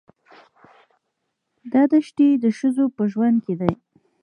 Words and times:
دا 1.71 1.83
دښتې 1.91 2.27
د 2.43 2.45
ښځو 2.57 2.85
په 2.95 3.03
ژوند 3.11 3.37
کې 3.45 3.53
دي. 3.59 3.71